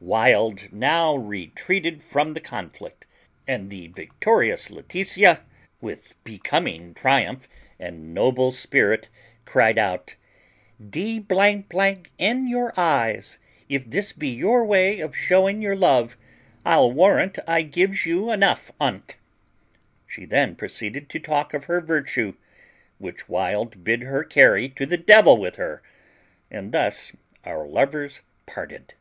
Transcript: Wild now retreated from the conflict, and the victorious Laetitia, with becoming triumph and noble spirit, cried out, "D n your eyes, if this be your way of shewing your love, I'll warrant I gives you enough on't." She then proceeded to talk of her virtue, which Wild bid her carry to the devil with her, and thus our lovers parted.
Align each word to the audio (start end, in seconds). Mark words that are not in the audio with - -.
Wild 0.00 0.72
now 0.72 1.14
retreated 1.14 2.02
from 2.02 2.34
the 2.34 2.40
conflict, 2.40 3.06
and 3.46 3.70
the 3.70 3.86
victorious 3.86 4.68
Laetitia, 4.68 5.42
with 5.80 6.14
becoming 6.24 6.92
triumph 6.92 7.46
and 7.78 8.12
noble 8.12 8.50
spirit, 8.50 9.08
cried 9.44 9.78
out, 9.78 10.16
"D 10.90 11.24
n 12.18 12.48
your 12.48 12.72
eyes, 12.76 13.38
if 13.68 13.88
this 13.88 14.12
be 14.12 14.28
your 14.28 14.64
way 14.64 14.98
of 14.98 15.14
shewing 15.16 15.62
your 15.62 15.76
love, 15.76 16.16
I'll 16.66 16.90
warrant 16.90 17.38
I 17.46 17.62
gives 17.62 18.04
you 18.04 18.32
enough 18.32 18.72
on't." 18.80 19.16
She 20.08 20.24
then 20.24 20.56
proceeded 20.56 21.08
to 21.10 21.20
talk 21.20 21.54
of 21.54 21.66
her 21.66 21.80
virtue, 21.80 22.34
which 22.98 23.28
Wild 23.28 23.84
bid 23.84 24.02
her 24.02 24.24
carry 24.24 24.68
to 24.70 24.84
the 24.84 24.98
devil 24.98 25.36
with 25.38 25.54
her, 25.56 25.80
and 26.50 26.72
thus 26.72 27.12
our 27.44 27.68
lovers 27.68 28.22
parted. 28.46 28.94